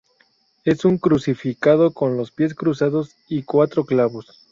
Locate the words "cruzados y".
2.55-3.43